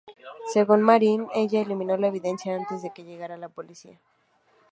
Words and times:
Según 0.51 0.81
Marianne, 0.81 1.27
ella 1.35 1.61
eliminó 1.61 1.95
la 1.95 2.07
evidencia 2.07 2.55
antes 2.55 2.81
de 2.81 2.91
que 2.91 3.03
llegara 3.03 3.37
la 3.37 3.49
policía. 3.49 3.99